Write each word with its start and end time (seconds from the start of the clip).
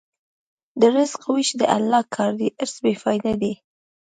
د 0.79 0.81
رزق 0.95 1.21
وېش 1.33 1.49
د 1.59 1.61
الله 1.77 2.01
کار 2.15 2.31
دی، 2.39 2.49
حرص 2.57 2.75
بېفایده 2.85 3.33
دی. 3.41 3.53